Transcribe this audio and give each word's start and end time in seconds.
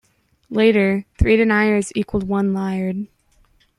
Later, 0.49 1.05
three 1.19 1.37
deniers 1.37 1.91
equaled 1.95 2.27
one 2.27 2.55
liard. 2.55 3.05